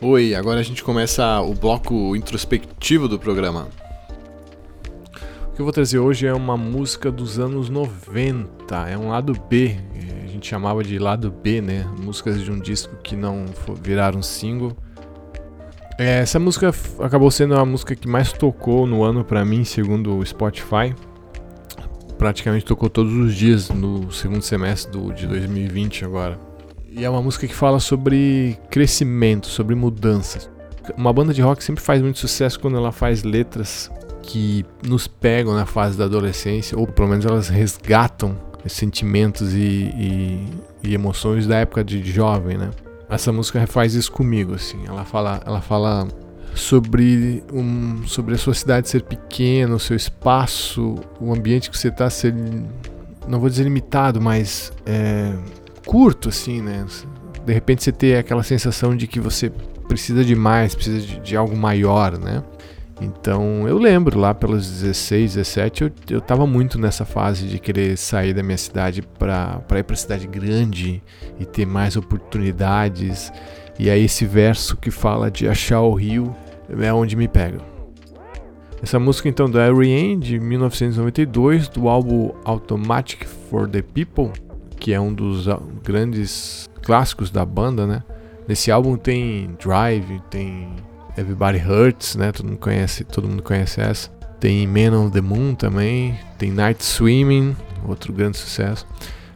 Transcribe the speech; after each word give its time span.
Oi, 0.00 0.32
agora 0.32 0.60
a 0.60 0.62
gente 0.62 0.84
começa 0.84 1.40
o 1.40 1.52
bloco 1.54 2.14
introspectivo 2.14 3.08
do 3.08 3.18
programa. 3.18 3.66
O 5.48 5.54
que 5.56 5.60
eu 5.60 5.64
vou 5.64 5.72
trazer 5.72 5.98
hoje 5.98 6.24
é 6.24 6.32
uma 6.32 6.56
música 6.56 7.10
dos 7.10 7.36
anos 7.40 7.68
90, 7.68 8.88
é 8.88 8.96
um 8.96 9.08
lado 9.08 9.32
B, 9.50 9.76
a 10.22 10.28
gente 10.28 10.46
chamava 10.46 10.84
de 10.84 11.00
lado 11.00 11.32
B, 11.32 11.60
né? 11.60 11.84
Músicas 12.00 12.40
de 12.40 12.48
um 12.48 12.60
disco 12.60 12.94
que 13.02 13.16
não 13.16 13.46
viraram 13.82 14.22
single. 14.22 14.76
É, 15.98 16.20
essa 16.20 16.38
música 16.38 16.72
acabou 17.00 17.28
sendo 17.32 17.56
a 17.56 17.64
música 17.64 17.96
que 17.96 18.06
mais 18.06 18.32
tocou 18.32 18.86
no 18.86 19.02
ano 19.02 19.24
para 19.24 19.44
mim, 19.44 19.64
segundo 19.64 20.16
o 20.16 20.24
Spotify. 20.24 20.94
Praticamente 22.16 22.64
tocou 22.64 22.88
todos 22.88 23.12
os 23.12 23.34
dias 23.34 23.68
no 23.68 24.12
segundo 24.12 24.42
semestre 24.42 24.92
do, 24.92 25.12
de 25.12 25.26
2020 25.26 26.04
agora. 26.04 26.47
E 26.98 27.04
é 27.04 27.08
uma 27.08 27.22
música 27.22 27.46
que 27.46 27.54
fala 27.54 27.78
sobre 27.78 28.58
crescimento, 28.68 29.46
sobre 29.46 29.76
mudanças. 29.76 30.50
Uma 30.96 31.12
banda 31.12 31.32
de 31.32 31.40
rock 31.40 31.62
sempre 31.62 31.80
faz 31.80 32.02
muito 32.02 32.18
sucesso 32.18 32.58
quando 32.58 32.76
ela 32.76 32.90
faz 32.90 33.22
letras 33.22 33.88
que 34.20 34.66
nos 34.84 35.06
pegam 35.06 35.54
na 35.54 35.64
fase 35.64 35.96
da 35.96 36.06
adolescência, 36.06 36.76
ou 36.76 36.88
pelo 36.88 37.06
menos 37.06 37.24
elas 37.24 37.48
resgatam 37.48 38.36
sentimentos 38.66 39.54
e, 39.54 39.58
e, 39.96 40.46
e 40.82 40.92
emoções 40.92 41.46
da 41.46 41.58
época 41.58 41.84
de 41.84 42.02
jovem, 42.02 42.58
né? 42.58 42.70
Essa 43.08 43.30
música 43.30 43.64
faz 43.68 43.94
isso 43.94 44.10
comigo, 44.10 44.54
assim. 44.54 44.84
Ela 44.84 45.04
fala, 45.04 45.40
ela 45.46 45.60
fala 45.60 46.08
sobre, 46.52 47.44
um, 47.52 48.04
sobre 48.08 48.34
a 48.34 48.38
sua 48.38 48.54
cidade 48.54 48.88
ser 48.88 49.04
pequena, 49.04 49.76
o 49.76 49.78
seu 49.78 49.96
espaço, 49.96 50.96
o 51.20 51.32
ambiente 51.32 51.70
que 51.70 51.78
você 51.78 51.88
está 51.88 52.10
ser, 52.10 52.34
não 53.28 53.38
vou 53.38 53.48
dizer 53.48 53.62
limitado, 53.62 54.20
mas 54.20 54.72
é, 54.84 55.32
curto, 55.88 56.28
assim, 56.28 56.60
né? 56.60 56.84
De 57.46 57.52
repente 57.52 57.82
você 57.82 57.90
ter 57.90 58.18
aquela 58.18 58.42
sensação 58.42 58.94
de 58.94 59.06
que 59.06 59.18
você 59.18 59.50
precisa 59.88 60.22
de 60.22 60.34
mais, 60.34 60.74
precisa 60.74 61.00
de, 61.00 61.18
de 61.18 61.34
algo 61.34 61.56
maior, 61.56 62.18
né? 62.18 62.44
Então 63.00 63.66
eu 63.66 63.78
lembro 63.78 64.18
lá 64.18 64.34
pelos 64.34 64.68
16, 64.68 65.34
17, 65.36 65.82
eu, 65.82 65.90
eu 66.10 66.20
tava 66.20 66.46
muito 66.46 66.78
nessa 66.78 67.06
fase 67.06 67.46
de 67.46 67.58
querer 67.58 67.96
sair 67.96 68.34
da 68.34 68.42
minha 68.42 68.58
cidade 68.58 69.00
para 69.00 69.62
ir 69.78 69.82
para 69.82 69.96
cidade 69.96 70.26
grande 70.26 71.02
e 71.40 71.46
ter 71.46 71.64
mais 71.64 71.96
oportunidades. 71.96 73.32
E 73.78 73.88
aí 73.88 74.04
esse 74.04 74.26
verso 74.26 74.76
que 74.76 74.90
fala 74.90 75.30
de 75.30 75.48
achar 75.48 75.80
o 75.80 75.94
rio 75.94 76.36
é 76.68 76.92
onde 76.92 77.16
me 77.16 77.28
pega. 77.28 77.60
Essa 78.82 78.98
música 78.98 79.26
então 79.28 79.50
da 79.50 79.64
R.E.M. 79.64 80.18
de 80.18 80.38
1992 80.38 81.68
do 81.68 81.88
álbum 81.88 82.32
Automatic 82.44 83.24
for 83.48 83.66
the 83.66 83.80
People 83.80 84.32
que 84.78 84.92
é 84.92 85.00
um 85.00 85.12
dos 85.12 85.46
grandes 85.84 86.68
clássicos 86.82 87.30
da 87.30 87.44
banda, 87.44 87.86
né? 87.86 88.02
Nesse 88.46 88.70
álbum 88.70 88.96
tem 88.96 89.54
Drive, 89.62 90.20
tem 90.30 90.68
Everybody 91.16 91.58
Hurts, 91.58 92.16
né? 92.16 92.32
Todo 92.32 92.46
mundo 92.46 92.58
conhece, 92.58 93.04
todo 93.04 93.28
mundo 93.28 93.42
conhece 93.42 93.80
essa. 93.80 94.08
Tem 94.40 94.66
Man 94.66 94.96
on 94.96 95.10
the 95.10 95.20
Moon 95.20 95.54
também, 95.54 96.18
tem 96.38 96.50
Night 96.50 96.84
Swimming, 96.84 97.56
outro 97.86 98.12
grande 98.12 98.38
sucesso. 98.38 98.86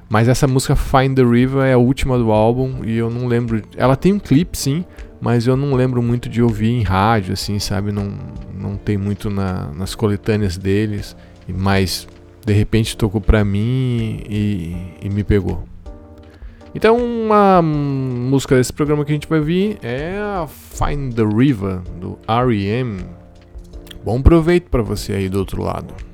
Mas 0.08 0.28
essa 0.28 0.46
música 0.46 0.76
Find 0.76 1.16
the 1.16 1.24
River 1.24 1.64
é 1.64 1.72
a 1.72 1.78
última 1.78 2.18
do 2.18 2.30
álbum 2.30 2.84
e 2.84 2.96
eu 2.96 3.10
não 3.10 3.26
lembro. 3.26 3.62
Ela 3.76 3.96
tem 3.96 4.12
um 4.12 4.18
clipe 4.18 4.56
sim, 4.56 4.84
mas 5.20 5.46
eu 5.46 5.56
não 5.56 5.74
lembro 5.74 6.02
muito 6.02 6.28
de 6.28 6.42
ouvir 6.42 6.70
em 6.70 6.82
rádio, 6.82 7.32
assim, 7.32 7.58
sabe? 7.58 7.92
Não, 7.92 8.12
não 8.54 8.76
tem 8.76 8.96
muito 8.96 9.30
na, 9.30 9.70
nas 9.74 9.94
coletâneas 9.94 10.56
deles. 10.56 11.16
Mas 11.48 12.06
de 12.44 12.52
repente 12.52 12.96
tocou 12.96 13.20
pra 13.20 13.44
mim 13.44 14.22
e, 14.28 14.76
e 15.02 15.08
me 15.08 15.22
pegou. 15.22 15.64
Então, 16.74 16.96
uma 16.96 17.60
música 17.60 18.56
desse 18.56 18.72
programa 18.72 19.04
que 19.04 19.12
a 19.12 19.14
gente 19.14 19.28
vai 19.28 19.38
ouvir 19.38 19.78
é 19.82 20.16
a 20.18 20.46
Find 20.46 21.14
the 21.14 21.22
River 21.22 21.80
do 22.00 22.18
R.E.M. 22.26 23.04
Bom 24.02 24.22
proveito 24.22 24.70
para 24.70 24.82
você 24.82 25.12
aí 25.12 25.28
do 25.28 25.38
outro 25.38 25.62
lado. 25.62 26.11